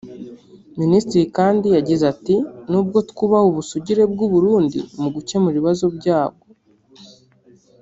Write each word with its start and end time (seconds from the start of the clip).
Minisitiri 0.79 1.25
kandi 1.37 1.67
yagize 1.77 2.03
ati 2.13 2.35
“N’ubwo 2.71 2.97
twubaha 3.09 3.45
ubusugire 3.51 4.03
bw’u 4.11 4.27
Burundi 4.33 4.79
mu 5.01 5.07
gukemura 5.15 5.53
ibibazo 5.55 5.85
byabwo 5.97 6.45